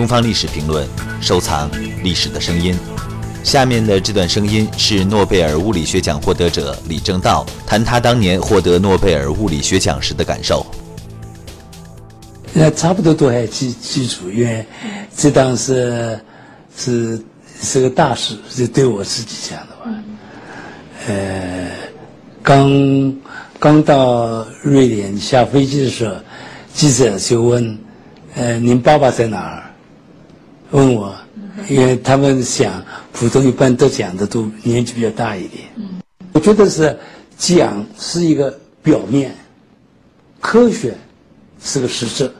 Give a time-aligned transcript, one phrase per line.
[0.00, 0.88] 东方历史评论，
[1.20, 1.70] 收藏
[2.02, 2.74] 历史的声音。
[3.44, 10.64] 下面的这段声音是诺贝尔物理学奖获得者李政道谈他当年获得诺贝尔物理学奖时的感受。
[12.54, 14.64] 那差不多都还记记住，因为
[15.14, 16.18] 这当是
[16.74, 17.22] 是
[17.60, 19.90] 是个大事，是对我自己讲的话。
[21.08, 21.70] 呃，
[22.42, 23.14] 刚
[23.58, 26.14] 刚到瑞典下飞机的时候，
[26.72, 27.78] 记者就问
[28.34, 29.64] ：“呃，您爸爸在哪儿？”
[30.70, 31.14] 问我，
[31.68, 35.64] 因为他们想普通一般都讲的都年纪比较大一点。
[36.32, 36.96] 我觉得是
[37.36, 39.34] 讲是一个表面，
[40.40, 40.94] 科学
[41.62, 42.30] 是个实质。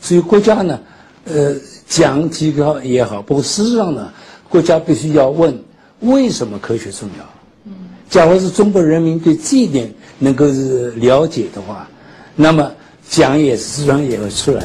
[0.00, 0.80] 所以国家呢，
[1.24, 1.54] 呃，
[1.88, 4.12] 讲几个也好，不过事实上呢，
[4.48, 5.56] 国家必须要问
[6.00, 7.24] 为什么科学重要。
[8.08, 11.88] 假如是中国人民对这一点能够是了解的话，
[12.34, 12.70] 那么
[13.08, 14.64] 讲也自然也会出来。